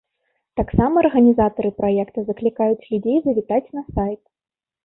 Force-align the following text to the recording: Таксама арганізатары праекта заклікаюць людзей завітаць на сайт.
Таксама 0.59 0.95
арганізатары 1.05 1.71
праекта 1.81 2.19
заклікаюць 2.31 2.87
людзей 2.95 3.17
завітаць 3.27 3.65
на 3.75 3.81
сайт. 3.93 4.21